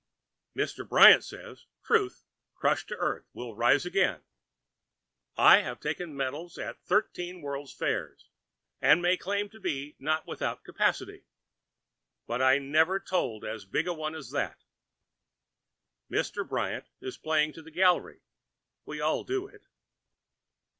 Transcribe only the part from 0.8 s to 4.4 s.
Bryant said, 'Truth crushed to earth will rise again.'